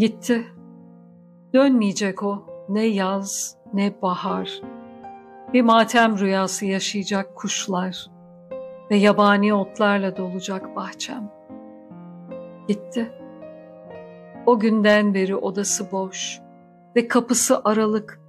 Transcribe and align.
Gitti. 0.00 0.46
Dönmeyecek 1.54 2.22
o. 2.22 2.46
Ne 2.68 2.86
yaz 2.86 3.56
ne 3.72 4.02
bahar. 4.02 4.60
Bir 5.52 5.62
matem 5.62 6.18
rüyası 6.18 6.66
yaşayacak 6.66 7.36
kuşlar 7.36 8.06
ve 8.90 8.96
yabani 8.96 9.54
otlarla 9.54 10.16
dolacak 10.16 10.76
bahçem. 10.76 11.30
Gitti. 12.68 13.12
O 14.46 14.58
günden 14.58 15.14
beri 15.14 15.36
odası 15.36 15.92
boş 15.92 16.40
ve 16.96 17.08
kapısı 17.08 17.60
aralık. 17.64 18.20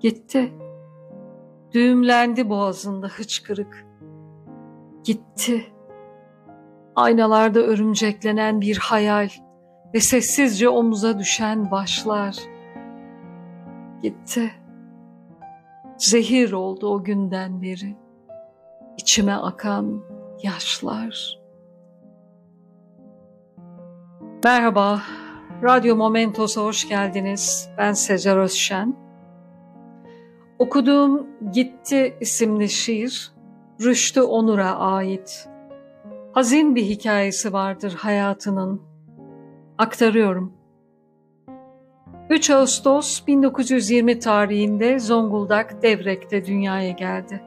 Gitti. 0.00 0.52
Düğümlendi 1.72 2.48
boğazında 2.48 3.06
hıçkırık. 3.06 3.86
Gitti. 5.04 5.72
Aynalarda 6.96 7.60
örümceklenen 7.60 8.60
bir 8.60 8.76
hayal 8.76 9.28
ve 9.94 10.00
sessizce 10.00 10.68
omuza 10.68 11.18
düşen 11.18 11.70
başlar. 11.70 12.36
Gitti. 14.02 14.50
Zehir 15.98 16.52
oldu 16.52 16.88
o 16.88 17.04
günden 17.04 17.62
beri. 17.62 17.96
İçime 18.98 19.34
akan 19.34 20.02
yaşlar. 20.42 21.38
Merhaba, 24.44 25.02
Radyo 25.62 25.96
Momentos'a 25.96 26.62
hoş 26.62 26.88
geldiniz. 26.88 27.68
Ben 27.78 27.92
Secer 27.92 28.36
Özşen. 28.36 28.96
Okuduğum 30.58 31.26
Gitti 31.52 32.16
isimli 32.20 32.68
şiir, 32.68 33.32
Rüştü 33.80 34.22
Onur'a 34.22 34.78
ait. 34.78 35.48
Hazin 36.32 36.74
bir 36.74 36.82
hikayesi 36.82 37.52
vardır 37.52 37.94
hayatının. 37.98 38.91
Aktarıyorum. 39.78 40.52
3 42.30 42.50
Ağustos 42.50 43.26
1920 43.26 44.18
tarihinde 44.18 44.98
Zonguldak 44.98 45.82
Devrek'te 45.82 46.44
dünyaya 46.44 46.90
geldi. 46.90 47.42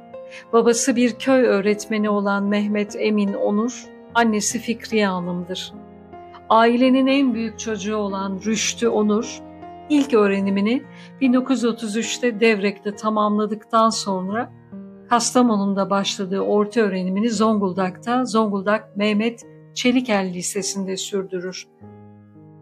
Babası 0.54 0.96
bir 0.96 1.12
köy 1.12 1.46
öğretmeni 1.46 2.10
olan 2.10 2.44
Mehmet 2.44 2.96
Emin 3.00 3.34
Onur, 3.34 3.86
annesi 4.14 4.60
Fikriye 4.60 5.08
Hanım'dır. 5.08 5.74
Ailenin 6.50 7.08
en 7.08 7.34
büyük 7.34 7.60
çocuğu 7.60 7.96
olan 7.96 8.40
Rüştü 8.46 8.88
Onur, 8.88 9.40
ilk 9.90 10.14
öğrenimini 10.14 10.84
1933'te 11.22 12.40
Devrek'te 12.40 12.96
tamamladıktan 12.96 13.90
sonra 13.90 14.52
Kastamonu'da 15.10 15.90
başladığı 15.90 16.40
orta 16.40 16.82
öğrenimini 16.82 17.30
Zonguldak'ta 17.30 18.26
Zonguldak 18.26 18.98
Mehmet 18.98 19.46
Çelikel 19.74 20.32
Lisesi'nde 20.34 20.98
sürdürür. 20.98 21.68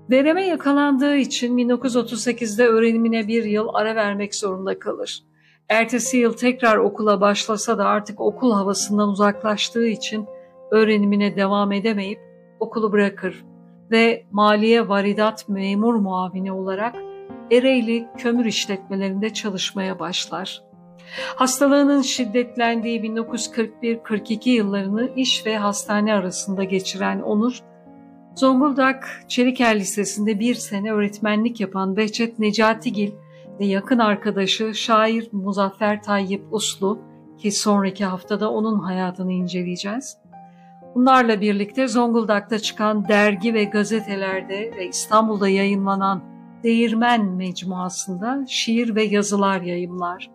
Vereme 0.10 0.48
yakalandığı 0.48 1.16
için 1.16 1.58
1938'de 1.58 2.68
öğrenimine 2.68 3.28
bir 3.28 3.44
yıl 3.44 3.68
ara 3.74 3.96
vermek 3.96 4.36
zorunda 4.36 4.80
kalır. 4.80 5.24
Ertesi 5.70 6.18
yıl 6.18 6.34
tekrar 6.34 6.78
okula 6.78 7.22
başlasa 7.22 7.78
da 7.78 7.86
artık 7.86 8.22
okul 8.22 8.54
havasından 8.54 9.10
uzaklaştığı 9.10 9.88
için 9.88 10.26
öğrenimine 10.72 11.36
devam 11.36 11.72
edemeyip 11.72 12.20
okulu 12.60 12.92
bırakır 12.92 13.46
ve 13.92 14.26
maliye 14.32 14.90
varidat 14.90 15.50
memur 15.50 15.96
muavini 15.96 16.52
olarak 16.52 16.96
Ereğli 17.52 18.08
kömür 18.18 18.46
işletmelerinde 18.46 19.34
çalışmaya 19.34 20.00
başlar. 20.00 20.64
Hastalığının 21.36 22.02
şiddetlendiği 22.02 23.02
1941-42 23.02 24.50
yıllarını 24.50 25.10
iş 25.16 25.46
ve 25.46 25.58
hastane 25.58 26.14
arasında 26.14 26.64
geçiren 26.64 27.22
Onur, 27.22 27.60
Zonguldak 28.36 29.24
Çeliker 29.28 29.80
Lisesi'nde 29.80 30.40
bir 30.40 30.56
sene 30.56 30.92
öğretmenlik 30.92 31.60
yapan 31.60 31.98
Behçet 31.98 32.40
Necatigil 32.40 33.12
ve 33.60 33.66
yakın 33.66 34.00
arkadaşı 34.00 34.74
şair 34.74 35.30
Muzaffer 35.32 36.04
Tayyip 36.04 36.44
Uslu 36.52 37.00
ki 37.38 37.52
sonraki 37.52 38.06
haftada 38.06 38.52
onun 38.52 38.80
hayatını 38.80 39.32
inceleyeceğiz. 39.32 40.18
Bunlarla 40.96 41.42
birlikte 41.42 41.88
Zonguldak'ta 41.88 42.60
çıkan 42.60 43.08
dergi 43.08 43.54
ve 43.54 43.64
gazetelerde 43.64 44.72
ve 44.78 44.88
İstanbul'da 44.88 45.50
yayınlanan 45.50 46.24
Değirmen 46.64 47.26
Mecmuası'nda 47.26 48.46
şiir 48.48 48.96
ve 48.96 49.04
yazılar 49.04 49.62
yayımlar. 49.62 50.30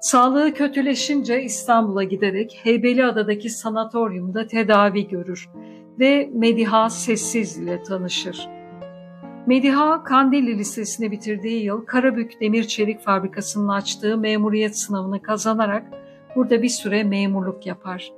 Sağlığı 0.00 0.54
kötüleşince 0.54 1.42
İstanbul'a 1.42 2.04
giderek 2.04 2.60
Heybeliada'daki 2.62 3.50
sanatoryumda 3.50 4.46
tedavi 4.46 5.08
görür 5.08 5.48
ve 5.98 6.30
Mediha 6.34 6.90
Sessiz 6.90 7.58
ile 7.58 7.82
tanışır. 7.82 8.48
Mediha, 9.46 10.04
Kandilli 10.04 10.58
Lisesi'ni 10.58 11.10
bitirdiği 11.10 11.64
yıl 11.64 11.86
Karabük 11.86 12.40
Demir 12.40 12.64
Çelik 12.64 13.00
Fabrikası'nın 13.00 13.68
açtığı 13.68 14.18
memuriyet 14.18 14.78
sınavını 14.78 15.22
kazanarak 15.22 15.86
burada 16.36 16.62
bir 16.62 16.68
süre 16.68 17.04
memurluk 17.04 17.66
yapar. 17.66 18.12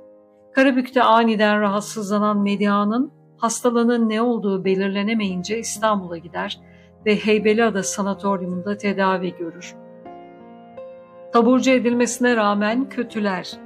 Karabük'te 0.53 1.03
aniden 1.03 1.61
rahatsızlanan 1.61 2.41
Mediha'nın 2.41 3.11
hastalığının 3.37 4.09
ne 4.09 4.21
olduğu 4.21 4.65
belirlenemeyince 4.65 5.59
İstanbul'a 5.59 6.17
gider 6.17 6.59
ve 7.05 7.15
Heybeliada 7.15 7.83
Sanatoryumunda 7.83 8.77
tedavi 8.77 9.37
görür. 9.37 9.75
Taburcu 11.33 11.71
edilmesine 11.71 12.35
rağmen 12.35 12.89
kötüler. 12.89 13.64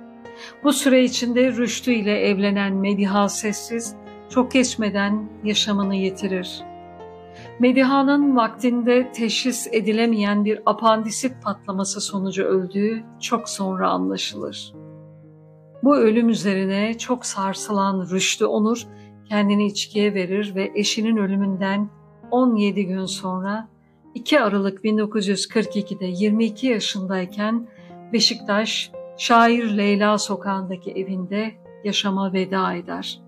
Bu 0.64 0.74
süre 0.74 1.04
içinde 1.04 1.52
Rüştü 1.52 1.94
ile 1.94 2.20
evlenen 2.20 2.74
Mediha 2.74 3.30
Sessiz 3.30 3.96
çok 4.30 4.52
geçmeden 4.52 5.30
yaşamını 5.44 5.96
yitirir. 5.96 6.62
Mediha'nın 7.60 8.36
vaktinde 8.36 9.12
teşhis 9.12 9.68
edilemeyen 9.72 10.46
bir 10.46 10.62
apandisit 10.66 11.44
patlaması 11.44 12.02
sonucu 12.02 12.44
öldüğü 12.44 13.04
çok 13.20 13.50
sonra 13.50 13.90
anlaşılır. 13.90 14.74
Bu 15.84 15.98
ölüm 15.98 16.30
üzerine 16.30 16.98
çok 16.98 17.26
sarsılan 17.26 18.10
Rüştü 18.12 18.46
Onur 18.46 18.88
kendini 19.30 19.66
içkiye 19.66 20.14
verir 20.14 20.56
ve 20.56 20.72
eşinin 20.76 21.18
ölümünden 21.18 21.90
17 22.32 22.86
gün 22.86 23.06
sonra 23.06 23.70
2 24.16 24.42
Aralık 24.42 24.86
1942'de 24.86 26.06
22 26.06 26.68
yaşındayken 26.68 27.68
Beşiktaş 28.14 28.92
Şair 29.19 29.78
Leyla 29.78 30.18
Sokağı'ndaki 30.18 30.91
evinde 30.91 31.52
yaşama 31.84 32.34
veda 32.34 32.74
eder. 32.74 33.22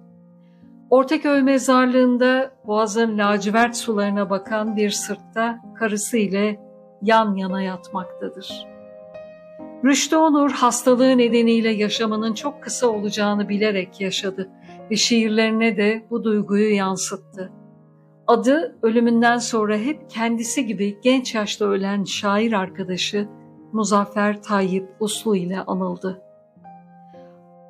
Ortaköy 0.90 1.41
mezarlığında 1.41 2.52
boğazın 2.68 3.18
lacivert 3.18 3.78
sularına 3.78 4.29
bakan 4.29 4.75
bir 4.75 4.90
sırtta 4.90 5.59
karısı 5.75 6.18
ile 6.18 6.59
yan 7.02 7.35
yana 7.35 7.62
yatmaktadır. 7.62 8.68
Rüştü 9.85 10.16
Onur 10.16 10.52
hastalığı 10.52 11.18
nedeniyle 11.18 11.69
yaşamının 11.69 12.34
çok 12.34 12.63
kısa 12.63 12.88
olacağını 12.88 13.50
bilerek 13.50 14.02
yaşadı 14.02 14.50
ve 14.91 14.96
şiirlerine 14.96 15.78
de 15.78 16.06
bu 16.09 16.23
duyguyu 16.23 16.75
yansıttı. 16.75 17.52
Adı 18.28 18.75
ölümünden 18.81 19.38
sonra 19.38 19.78
hep 19.78 20.09
kendisi 20.09 20.66
gibi 20.66 20.97
genç 21.03 21.35
yaşta 21.35 21.66
ölen 21.66 22.03
şair 22.03 22.53
arkadaşı 22.53 23.28
Muzaffer 23.74 24.42
Tayyip 24.42 24.90
Uslu 25.00 25.36
ile 25.36 25.59
anıldı. 25.59 26.22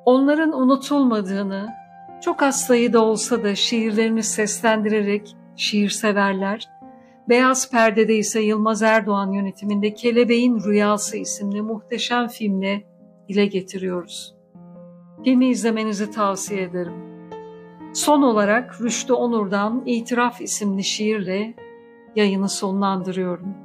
Onların 0.04 0.60
unutulmadığını, 0.60 1.68
çok 2.22 2.42
az 2.42 2.60
sayıda 2.60 3.04
olsa 3.04 3.44
da 3.44 3.54
şiirlerini 3.54 4.22
seslendirerek 4.22 5.36
şiir 5.56 5.90
severler, 5.90 6.68
Beyaz 7.28 7.70
Perde'de 7.70 8.16
ise 8.16 8.40
Yılmaz 8.40 8.82
Erdoğan 8.82 9.32
yönetiminde 9.32 9.94
Kelebeğin 9.94 10.60
Rüyası 10.64 11.16
isimli 11.16 11.62
muhteşem 11.62 12.28
filmle 12.28 12.84
dile 13.28 13.46
getiriyoruz. 13.46 14.34
Filmi 15.24 15.48
izlemenizi 15.48 16.10
tavsiye 16.10 16.62
ederim. 16.62 16.92
Son 17.94 18.22
olarak 18.22 18.80
Rüştü 18.80 19.12
Onur'dan 19.12 19.82
İtiraf 19.86 20.40
isimli 20.40 20.84
şiirle 20.84 21.54
yayını 22.16 22.48
sonlandırıyorum. 22.48 23.61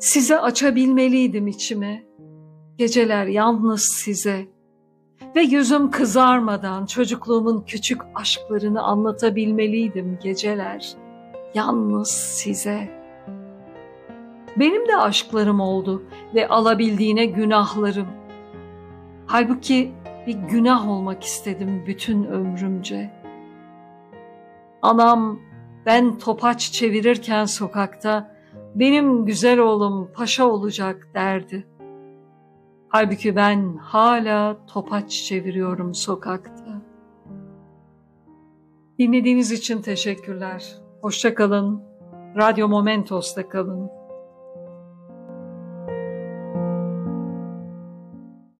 Size 0.00 0.40
açabilmeliydim 0.40 1.46
içimi, 1.46 2.06
geceler 2.76 3.26
yalnız 3.26 3.82
size 3.82 4.46
ve 5.36 5.40
yüzüm 5.40 5.90
kızarmadan 5.90 6.86
çocukluğumun 6.86 7.64
küçük 7.66 8.02
aşklarını 8.14 8.82
anlatabilmeliydim 8.82 10.18
geceler, 10.22 10.96
yalnız 11.54 12.08
size. 12.10 12.98
Benim 14.56 14.88
de 14.88 14.96
aşklarım 14.96 15.60
oldu 15.60 16.02
ve 16.34 16.48
alabildiğine 16.48 17.26
günahlarım. 17.26 18.08
Halbuki 19.26 19.92
bir 20.26 20.34
günah 20.34 20.88
olmak 20.88 21.24
istedim 21.24 21.84
bütün 21.86 22.24
ömrümce. 22.24 23.10
Anam 24.82 25.40
ben 25.86 26.18
topaç 26.18 26.72
çevirirken 26.72 27.44
sokakta 27.44 28.37
benim 28.74 29.24
güzel 29.24 29.58
oğlum 29.58 30.10
paşa 30.14 30.46
olacak 30.46 31.08
derdi. 31.14 31.66
Halbuki 32.88 33.36
ben 33.36 33.76
hala 33.76 34.66
topaç 34.66 35.10
çeviriyorum 35.10 35.94
sokakta. 35.94 36.82
Dinlediğiniz 38.98 39.52
için 39.52 39.82
teşekkürler. 39.82 40.78
Hoşçakalın. 41.00 41.82
Radyo 42.36 42.68
Momentos'ta 42.68 43.48
kalın. 43.48 43.97